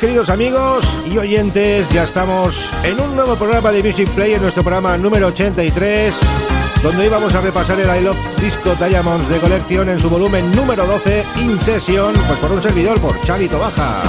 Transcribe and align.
Queridos 0.00 0.30
amigos 0.30 0.98
y 1.04 1.18
oyentes, 1.18 1.86
ya 1.90 2.04
estamos 2.04 2.70
en 2.84 2.98
un 2.98 3.14
nuevo 3.14 3.36
programa 3.36 3.70
de 3.70 3.82
Music 3.82 4.08
Play, 4.10 4.32
en 4.32 4.40
nuestro 4.40 4.62
programa 4.62 4.96
número 4.96 5.26
83, 5.26 6.14
donde 6.82 7.06
íbamos 7.06 7.34
a 7.34 7.40
repasar 7.40 7.78
el 7.78 8.00
I 8.00 8.04
Love 8.04 8.16
Disco 8.40 8.74
Diamonds 8.74 9.28
de 9.28 9.38
colección 9.38 9.88
en 9.88 10.00
su 10.00 10.08
volumen 10.08 10.50
número 10.52 10.86
12, 10.86 11.24
In 11.40 11.60
Session, 11.60 12.14
pues 12.26 12.38
por 12.38 12.52
un 12.52 12.62
servidor, 12.62 12.98
por 13.00 13.20
Chavito 13.22 13.58
Baja. 13.58 14.02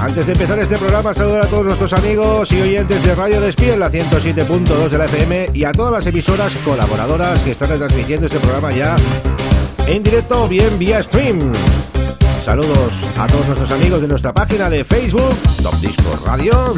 Antes 0.00 0.26
de 0.26 0.32
empezar 0.32 0.58
este 0.58 0.76
programa, 0.76 1.14
saludar 1.14 1.44
a 1.44 1.46
todos 1.46 1.64
nuestros 1.64 1.92
amigos 1.94 2.52
y 2.52 2.60
oyentes 2.60 3.02
de 3.02 3.14
Radio 3.14 3.40
Despiel, 3.40 3.80
la 3.80 3.90
107.2 3.90 4.88
de 4.88 4.98
la 4.98 5.06
FM, 5.06 5.50
y 5.54 5.64
a 5.64 5.72
todas 5.72 5.92
las 5.92 6.06
emisoras 6.06 6.54
colaboradoras 6.56 7.40
que 7.40 7.52
están 7.52 7.70
retransmitiendo 7.70 8.26
este 8.26 8.38
programa 8.38 8.70
ya 8.70 8.94
en 9.86 10.02
directo 10.02 10.44
o 10.44 10.48
bien 10.48 10.78
vía 10.78 11.02
stream. 11.02 11.52
Saludos 12.44 12.92
a 13.18 13.26
todos 13.26 13.46
nuestros 13.46 13.70
amigos 13.70 14.00
de 14.00 14.08
nuestra 14.08 14.32
página 14.32 14.70
de 14.70 14.84
Facebook, 14.84 15.34
Top 15.62 15.74
Disco 15.80 16.18
Radio. 16.24 16.74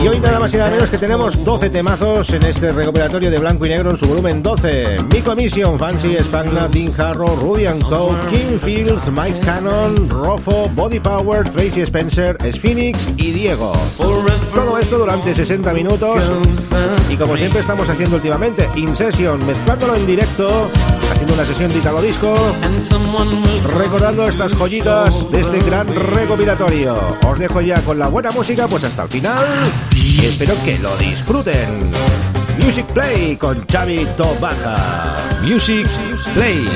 Y 0.00 0.06
hoy 0.06 0.20
nada 0.20 0.38
más 0.38 0.54
y 0.54 0.56
nada 0.56 0.70
menos 0.70 0.88
que 0.88 0.98
tenemos 0.98 1.44
12 1.44 1.70
temazos 1.70 2.30
en 2.30 2.44
este 2.44 2.72
recopilatorio 2.72 3.30
de 3.30 3.38
blanco 3.38 3.66
y 3.66 3.70
negro 3.70 3.90
en 3.90 3.96
su 3.96 4.06
volumen 4.06 4.42
12. 4.42 4.98
Mi 5.12 5.20
Commission, 5.20 5.78
Fancy, 5.78 6.16
Spagna, 6.20 6.68
Dean 6.68 6.92
Harrow, 7.00 7.34
Rudy 7.36 7.64
Co, 7.82 8.16
King 8.30 8.58
Fields, 8.62 9.10
Mike 9.10 9.40
Cannon, 9.40 10.08
Rofo, 10.08 10.68
Body 10.74 11.00
Power, 11.00 11.48
Tracy 11.50 11.80
Spencer, 11.82 12.36
Sphinx 12.52 13.08
y 13.16 13.32
Diego. 13.32 13.72
Todo 13.96 14.78
esto 14.78 14.98
durante 14.98 15.34
60 15.34 15.72
minutos 15.72 16.18
y 17.10 17.16
como 17.16 17.36
siempre 17.36 17.60
estamos 17.60 17.88
haciendo 17.88 18.16
últimamente, 18.16 18.68
in 18.76 18.94
session, 18.94 19.44
mezclándolo 19.44 19.96
en 19.96 20.06
directo, 20.06 20.70
haciendo 21.10 21.34
una 21.34 21.44
sesión 21.44 21.72
de 21.72 21.78
Italo 21.78 22.02
Disco, 22.02 22.36
recordando 23.76 24.28
estas 24.28 24.52
joyitas 24.54 25.30
de 25.32 25.40
este 25.40 25.58
gran 25.60 25.88
recopilatorio. 25.92 26.96
Os 27.26 27.38
dejo 27.38 27.60
ya 27.60 27.80
con 27.80 27.98
la 27.98 28.06
buena 28.08 28.30
música, 28.30 28.68
pues 28.68 28.84
hasta 28.84 29.02
el 29.02 29.08
final 29.08 29.44
y 30.04 30.24
espero 30.26 30.54
que 30.64 30.78
lo 30.78 30.96
disfruten. 30.96 31.68
Music 32.62 32.86
Play 32.92 33.36
con 33.36 33.64
Xavi 33.66 34.06
Tobaja. 34.16 35.16
Music 35.42 35.86
Play. 36.34 36.66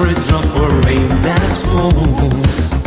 Every 0.00 0.14
drop 0.24 0.44
of 0.44 0.84
rain 0.86 1.08
that 1.08 1.56
falls. 1.72 2.79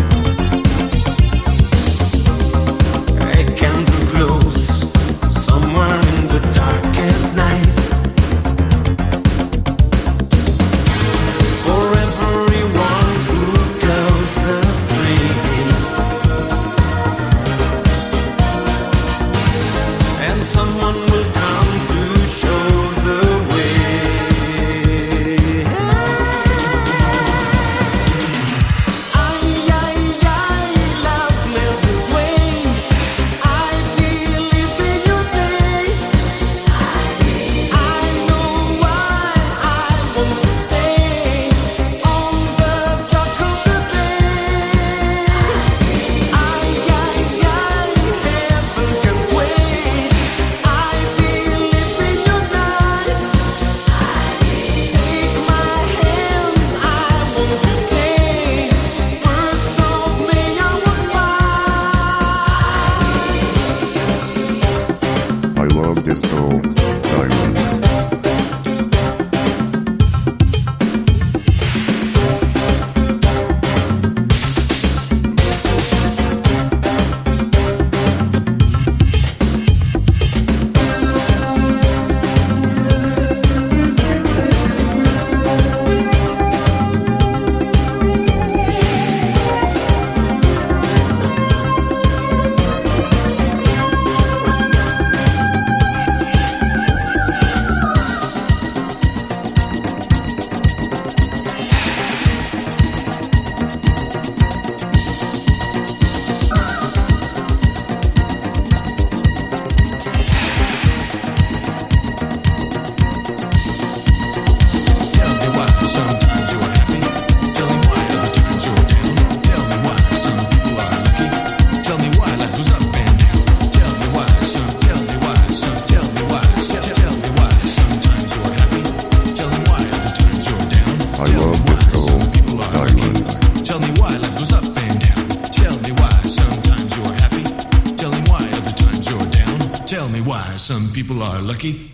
Lucky. 141.64 141.93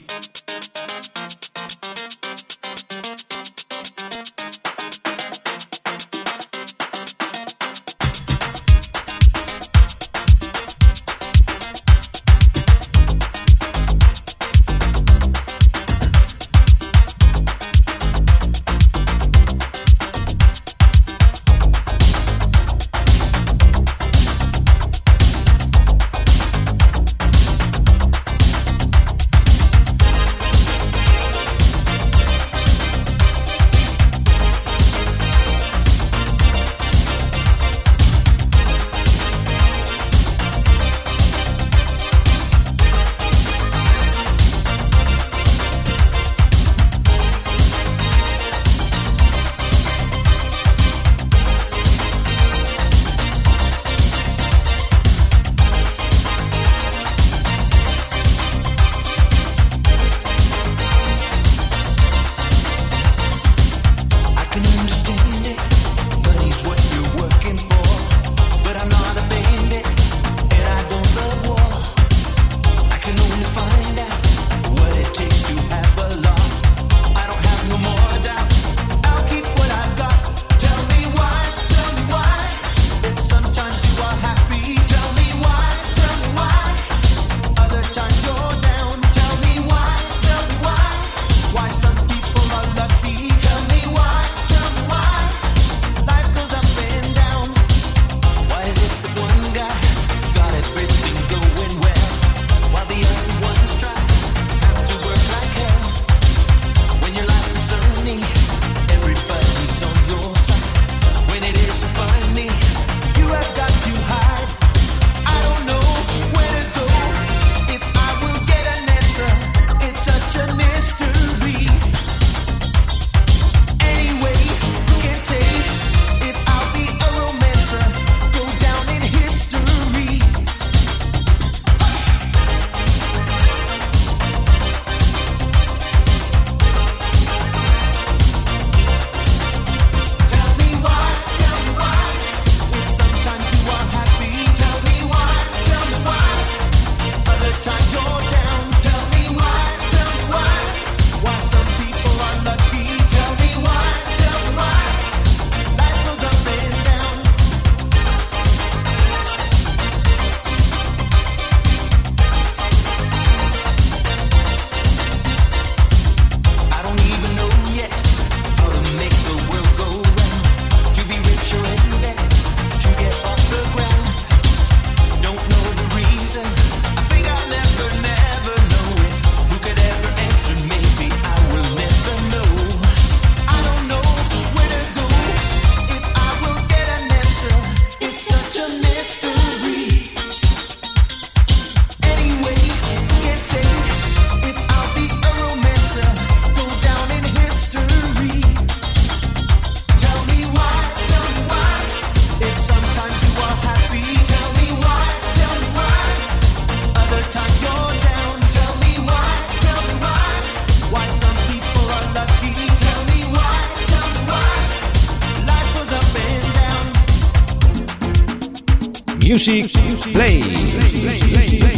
Music 219.29 219.71
Play. 220.11 221.68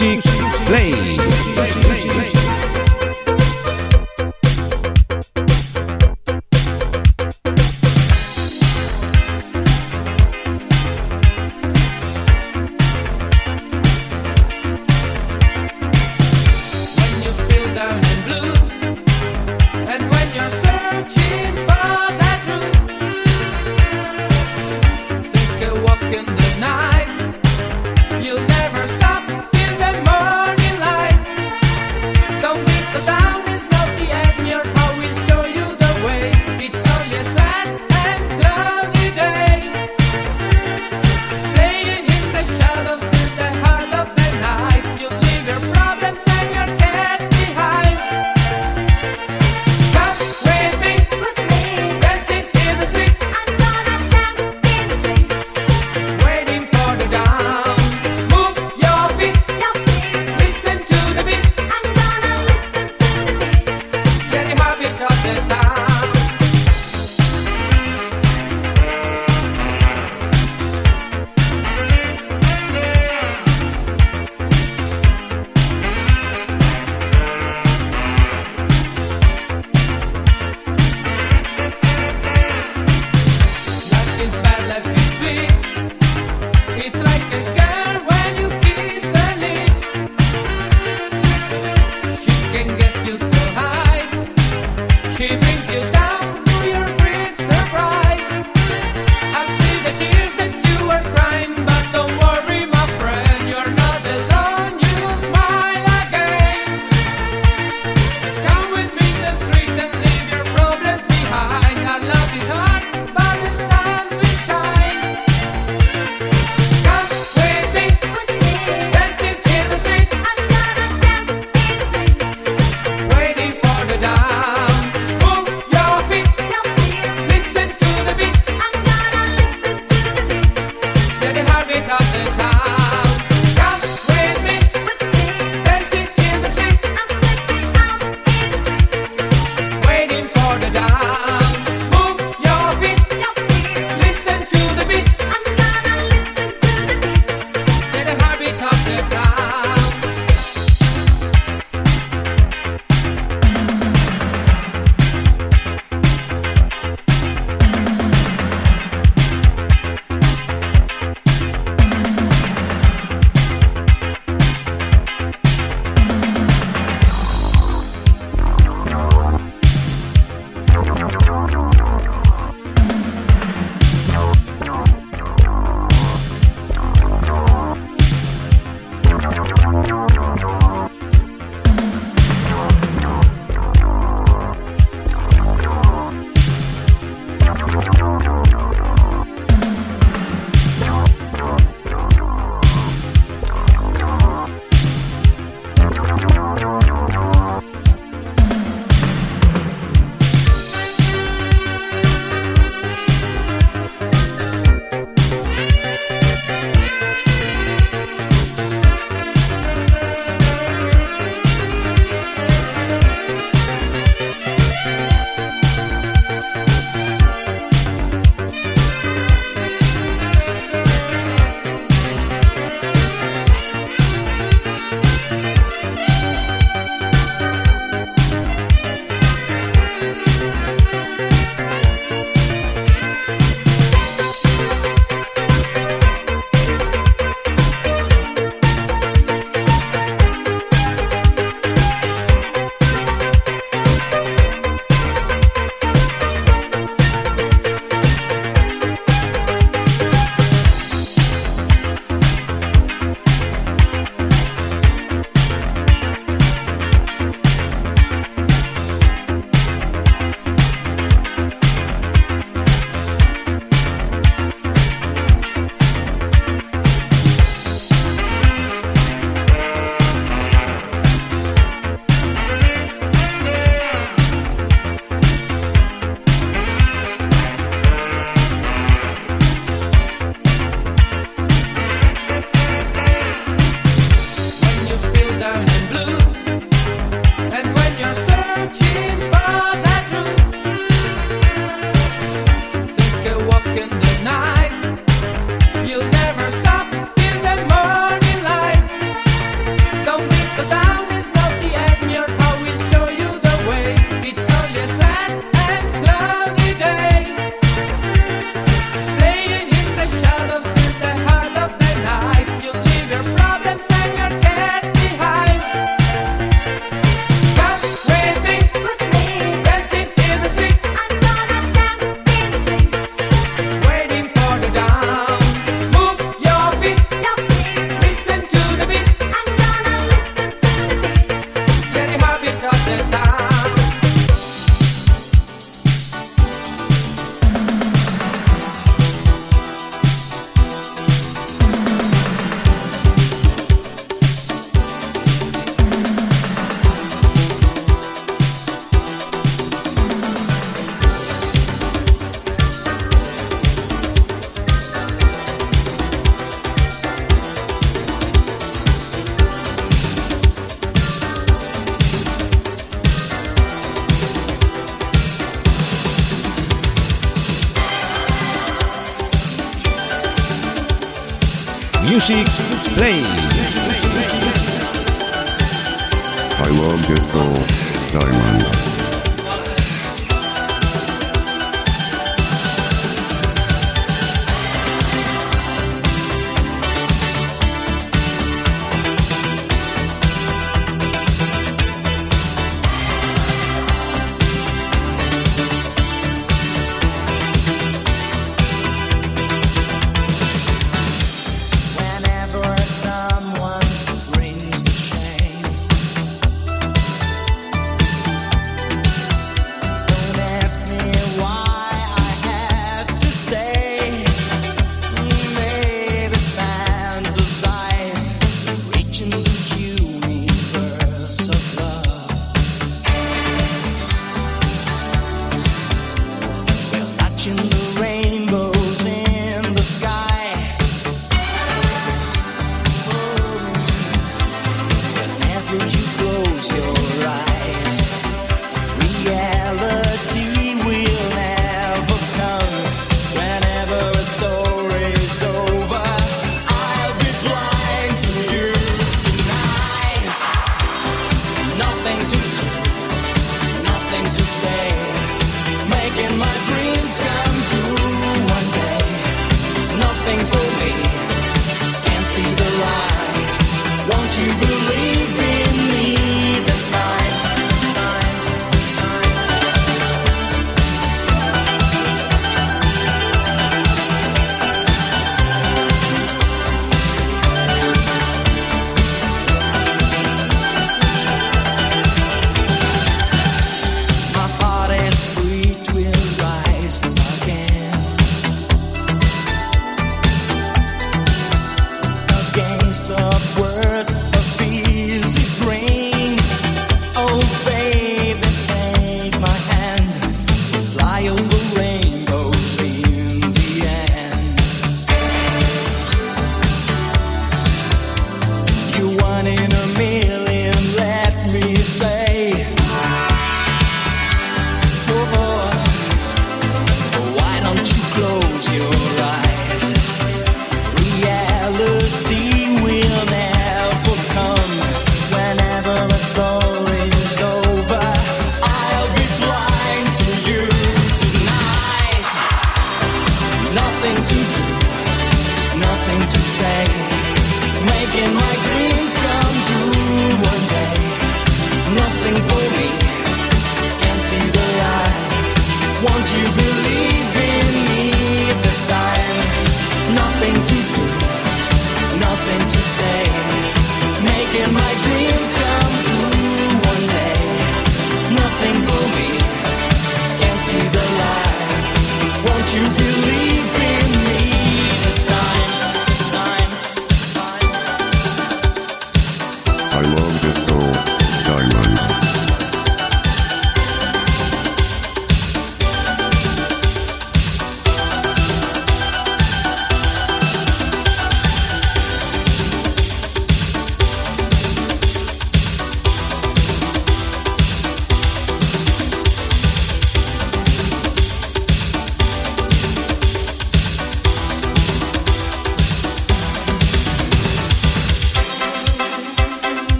Music 0.00 0.24
Play. 0.64 0.99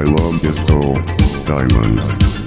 I 0.00 0.04
love 0.04 0.40
disco. 0.40 0.94
Diamonds. 1.44 2.39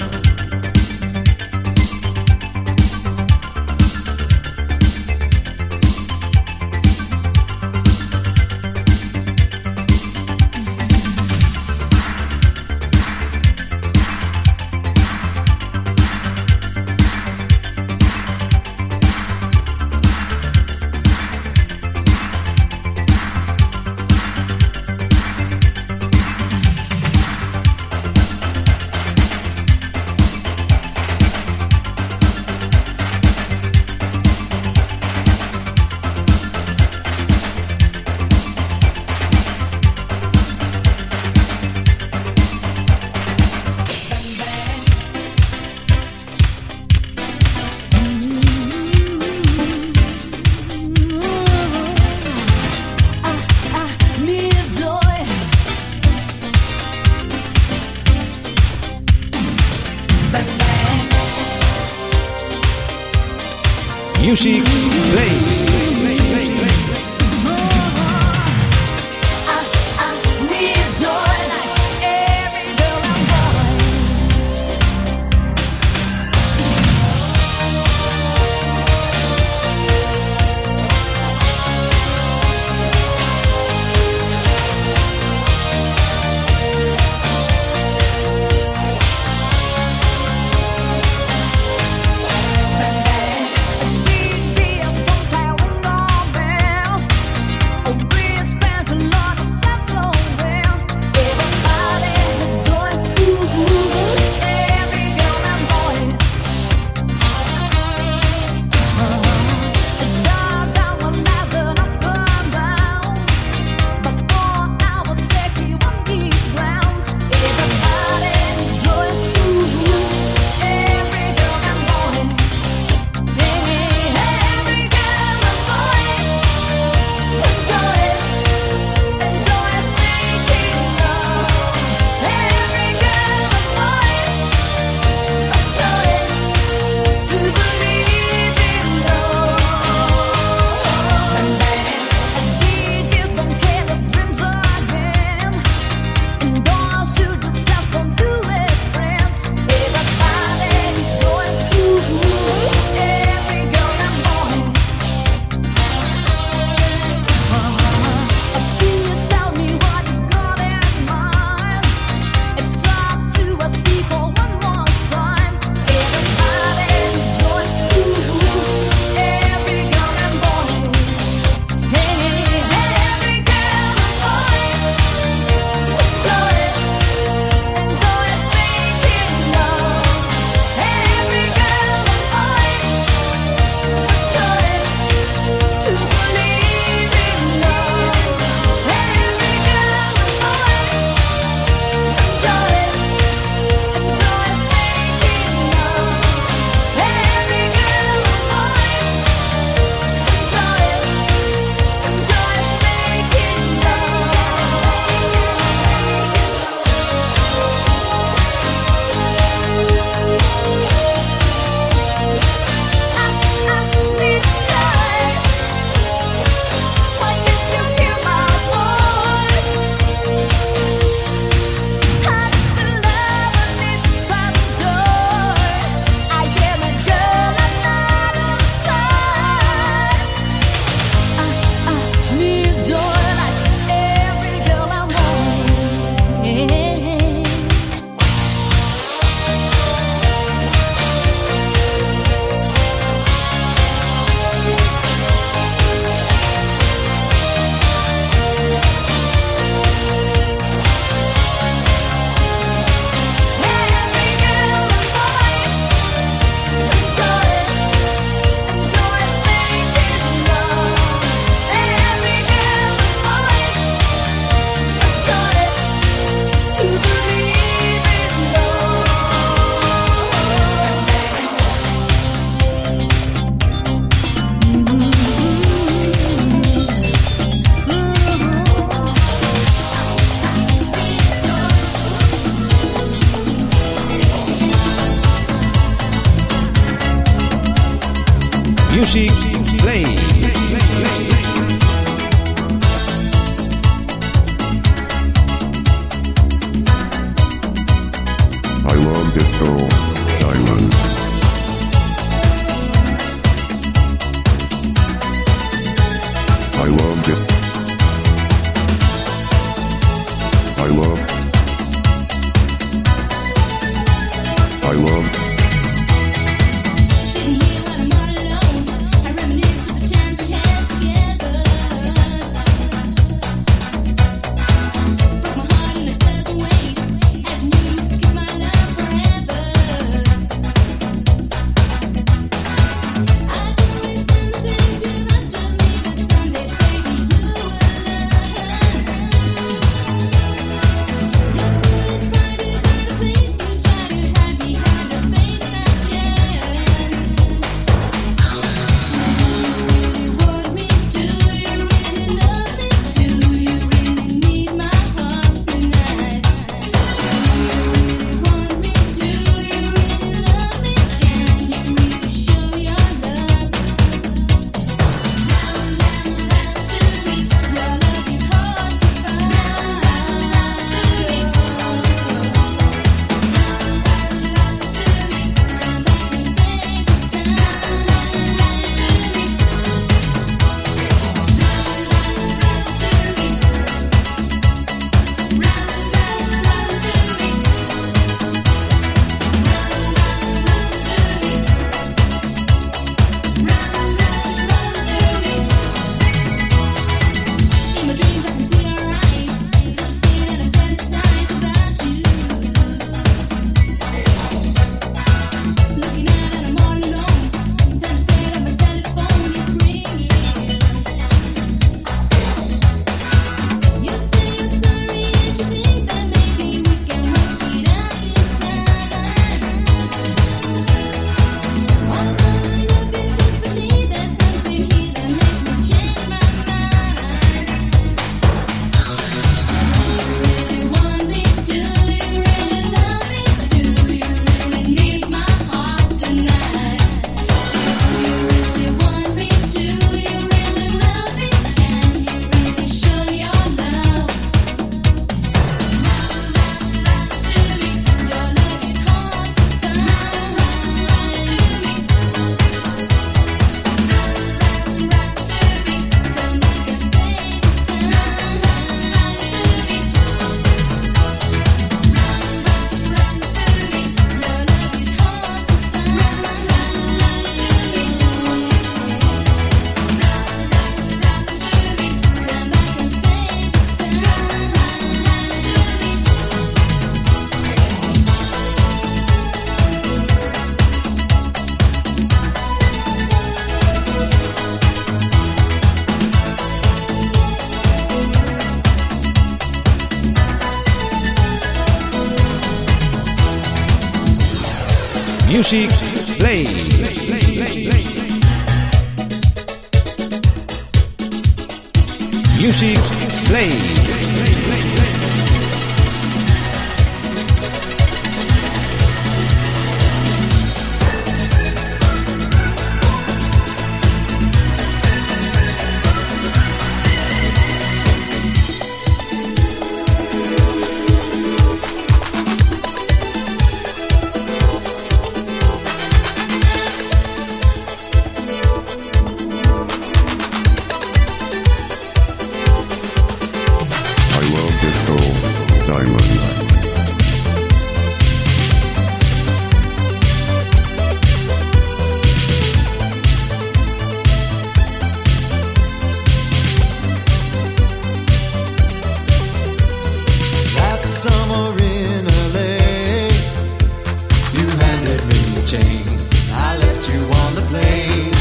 chain. 555.74 556.06
I 556.52 556.78
left 556.78 557.04
you 557.12 557.22
on 557.42 557.52
the 557.56 557.66
plane, 557.72 558.32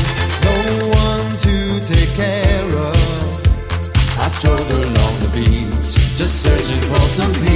no 0.49 0.59
one 1.07 1.29
to 1.47 1.55
take 1.93 2.13
care 2.25 2.69
of. 2.91 2.99
I 4.25 4.29
strolled 4.29 4.71
along 4.85 5.15
the 5.25 5.31
beach, 5.39 5.93
just 6.21 6.43
searching 6.43 6.83
for 6.91 7.05
some 7.09 7.33
peace. 7.35 7.52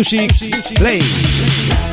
Music 0.00 0.30
Play. 0.76 1.89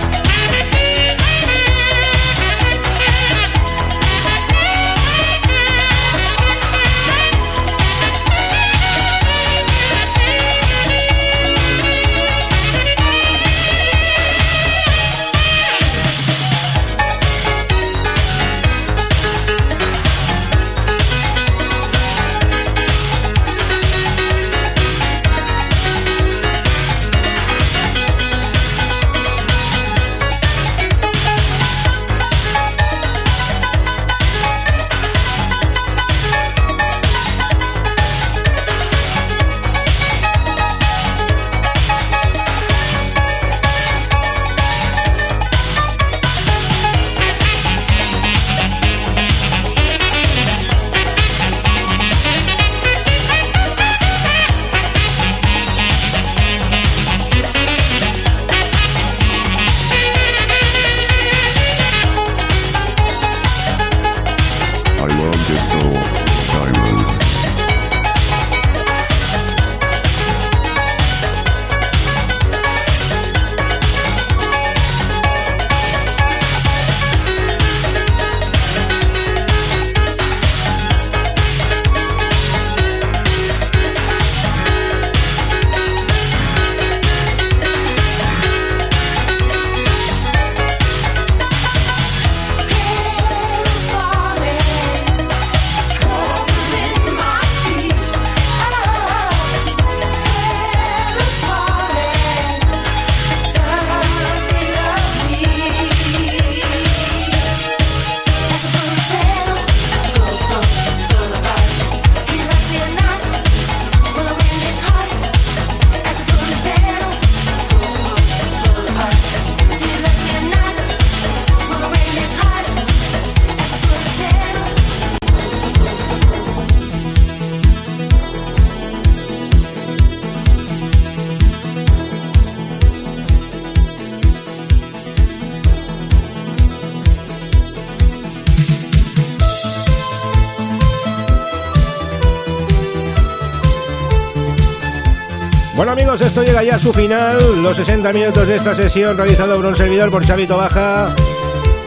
Esto 146.38 146.52
llega 146.52 146.64
ya 146.64 146.76
a 146.76 146.80
su 146.80 146.94
final, 146.94 147.64
los 147.64 147.76
60 147.78 148.14
minutos 148.14 148.48
de 148.48 148.58
esta 148.58 148.76
sesión 148.76 149.18
realizado 149.18 149.56
por 149.56 149.66
un 149.66 149.76
servidor 149.76 150.12
por 150.12 150.24
Chavito 150.24 150.56
Baja. 150.56 151.16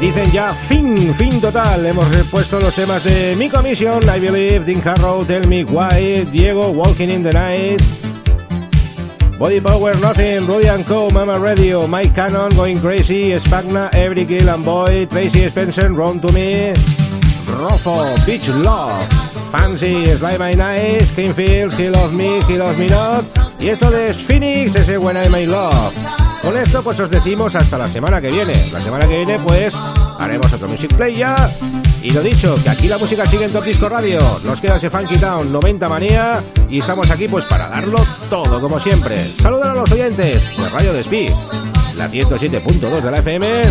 Dicen 0.01 0.28
ya 0.32 0.53
fin, 0.53 1.14
fin 1.14 1.40
total. 1.40 1.86
Hemos 1.86 2.09
puesto 2.32 2.59
los 2.59 2.74
temas 2.74 3.05
de 3.05 3.36
Mi 3.36 3.48
Commission, 3.48 4.03
I 4.03 4.18
Believe, 4.18 4.64
Dean 4.64 4.82
Harrow, 4.84 5.24
Tell 5.24 5.46
Me 5.46 5.62
Why, 5.62 6.26
Diego, 6.32 6.70
Walking 6.70 7.11
in 7.11 7.22
the 7.22 7.32
Night, 7.32 7.80
Body 9.38 9.61
Power, 9.61 9.94
Nothing, 10.01 10.48
Rudy 10.48 10.66
and 10.66 10.84
Co, 10.84 11.11
Mama 11.11 11.38
Radio, 11.38 11.86
Mike 11.86 12.16
Cannon, 12.16 12.51
Going 12.57 12.80
Crazy, 12.80 13.38
Spagna, 13.38 13.88
Every 13.92 14.26
Kill 14.26 14.48
and 14.48 14.64
Boy, 14.64 15.07
Tracy 15.07 15.48
Spencer, 15.48 15.92
Run 15.92 16.18
to 16.18 16.32
Me, 16.32 16.72
Rofo, 17.46 18.16
Beach 18.26 18.48
Love, 18.48 19.07
Fancy, 19.53 20.07
Slide 20.16 20.40
My 20.40 20.55
Nice, 20.55 21.14
King 21.14 21.34
Fields, 21.34 21.78
He 21.78 21.88
Loves 21.88 22.12
Me, 22.12 22.42
He 22.48 22.59
Loves 22.59 22.78
Me 22.78 22.88
Not, 22.88 23.49
y 23.61 23.68
esto 23.68 23.90
de 23.90 24.14
Phoenix, 24.14 24.74
ese 24.74 24.96
When 24.96 25.16
I 25.22 25.28
My 25.28 25.46
Love. 25.46 25.94
Con 26.42 26.56
esto 26.56 26.82
pues 26.82 26.98
os 26.98 27.11
decimos 27.11 27.54
hasta 27.54 27.76
la 27.76 27.88
semana 27.88 28.20
que 28.20 28.28
viene. 28.28 28.54
La 28.72 28.80
semana 28.80 29.06
que 29.06 29.18
viene 29.18 29.38
pues 29.38 29.74
haremos 30.18 30.52
otro 30.52 30.68
Music 30.68 30.94
Play 30.96 31.16
ya. 31.16 31.36
Y 32.02 32.11
lo 32.11 32.22
dicho, 32.22 32.54
que 32.62 32.70
aquí 32.70 32.88
la 32.88 32.96
música 32.96 33.26
sigue 33.26 33.44
en 33.44 33.52
Top 33.52 33.64
Disco 33.64 33.88
Radio. 33.88 34.20
Nos 34.44 34.61
queda 34.61 34.76
ese 34.76 34.88
Funky 34.88 35.18
Town 35.18 35.52
90 35.52 35.88
Manía 35.88 36.42
y 36.68 36.78
estamos 36.78 37.11
aquí 37.11 37.28
pues 37.28 37.44
para 37.44 37.68
darlo 37.68 37.98
todo 38.30 38.61
como 38.61 38.80
siempre. 38.80 39.30
Saludos 39.40 39.66
a 39.66 39.74
los 39.74 39.92
oyentes 39.92 40.56
de 40.56 40.68
Radio 40.70 40.94
Despí, 40.94 41.28
la 41.96 42.08
107.2 42.11 43.00
de 43.02 43.11
la 43.11 43.18
FM. 43.18 43.62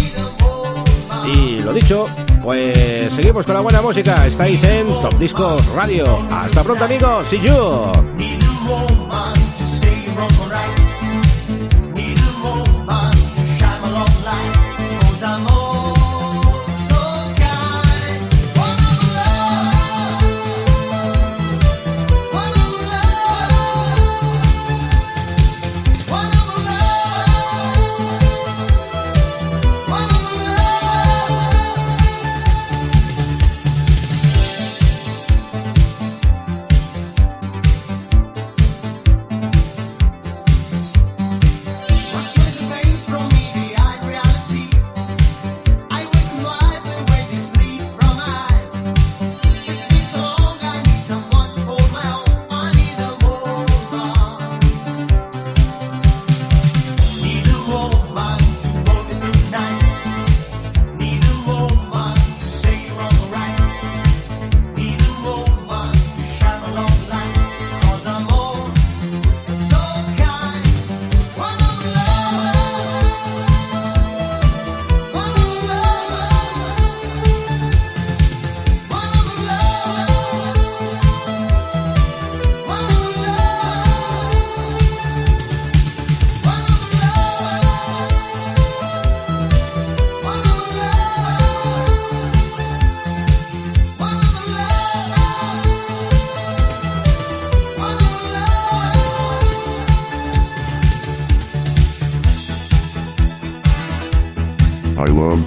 Y 1.34 1.60
lo 1.60 1.74
dicho, 1.74 2.06
pues 2.44 3.12
seguimos 3.14 3.46
con 3.46 3.56
la 3.56 3.62
buena 3.62 3.82
música. 3.82 4.28
Estáis 4.28 4.64
en 4.64 4.88
Top 4.88 5.18
Disco 5.18 5.58
Radio. 5.76 6.06
Hasta 6.30 6.64
pronto 6.64 6.86
amigos, 6.86 7.28
see 7.28 7.40
you. 7.42 8.19